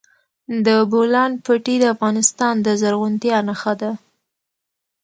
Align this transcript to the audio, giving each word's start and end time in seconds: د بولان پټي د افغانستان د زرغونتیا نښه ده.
د 0.65 0.67
بولان 0.91 1.31
پټي 1.45 1.75
د 1.79 1.83
افغانستان 1.95 2.55
د 2.65 2.67
زرغونتیا 2.81 3.37
نښه 3.47 3.73
ده. 3.81 3.91